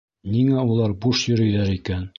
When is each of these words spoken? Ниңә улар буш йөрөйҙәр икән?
Ниңә 0.35 0.63
улар 0.71 0.97
буш 1.05 1.23
йөрөйҙәр 1.33 1.73
икән? 1.81 2.07